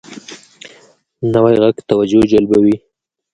نوی 1.33 1.55
غږ 1.63 1.75
توجه 1.89 2.21
جلبوي 2.31 2.75